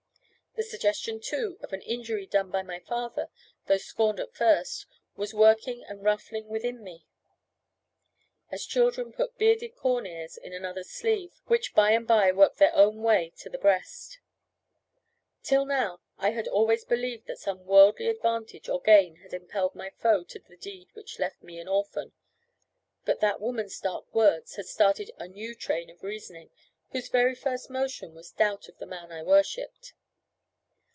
The 0.53 0.63
suggestion, 0.63 1.21
too, 1.21 1.57
of 1.61 1.71
an 1.71 1.81
injury 1.83 2.25
done 2.27 2.51
by 2.51 2.61
my 2.61 2.79
father, 2.81 3.29
though 3.67 3.77
scorned 3.77 4.19
at 4.19 4.33
first, 4.35 4.85
was 5.15 5.33
working 5.33 5.81
and 5.85 6.03
ruffling 6.03 6.49
within 6.49 6.83
me, 6.83 7.07
as 8.51 8.65
children 8.65 9.13
put 9.13 9.37
bearded 9.37 9.77
corn 9.77 10.05
ears 10.05 10.35
in 10.35 10.51
another's 10.51 10.89
sleeve, 10.89 11.39
which 11.45 11.73
by 11.73 11.91
and 11.91 12.05
by 12.05 12.33
work 12.33 12.57
their 12.57 12.75
own 12.75 13.01
way 13.01 13.31
to 13.37 13.49
the 13.49 13.57
breast. 13.57 14.19
Till 15.41 15.63
now, 15.65 16.01
I 16.17 16.31
had 16.31 16.49
always 16.49 16.83
believed 16.83 17.27
that 17.27 17.39
some 17.39 17.65
worldly 17.65 18.09
advantage 18.09 18.67
or 18.67 18.81
gain 18.81 19.15
had 19.23 19.33
impelled 19.33 19.73
my 19.73 19.89
foe 19.91 20.25
to 20.25 20.37
the 20.37 20.57
deed 20.57 20.89
which 20.93 21.17
left 21.17 21.41
me 21.41 21.59
an 21.59 21.69
orphan. 21.69 22.11
But 23.05 23.21
that 23.21 23.39
woman's 23.39 23.79
dark 23.79 24.13
words 24.13 24.55
had 24.57 24.65
started 24.65 25.11
a 25.17 25.29
new 25.29 25.55
train 25.55 25.89
of 25.89 26.03
reasoning, 26.03 26.49
whose 26.91 27.07
very 27.07 27.35
first 27.35 27.69
motion 27.69 28.13
was 28.13 28.31
doubt 28.31 28.67
of 28.67 28.77
the 28.79 28.85
man 28.85 29.13
I 29.13 29.23
worshipped. 29.23 29.93